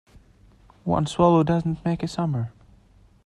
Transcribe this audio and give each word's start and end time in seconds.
One 0.83 1.05
swallow 1.05 1.43
does 1.43 1.63
not 1.63 1.85
make 1.85 2.01
a 2.01 2.07
summer. 2.07 2.51